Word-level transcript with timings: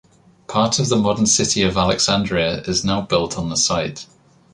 Part 0.47 0.79
of 0.79 0.89
the 0.89 0.95
modern 0.95 1.27
city 1.27 1.61
of 1.61 1.77
Alexandria 1.77 2.61
is 2.63 2.83
now 2.83 3.01
built 3.01 3.37
on 3.37 3.49
the 3.51 3.55
site. 3.55 4.07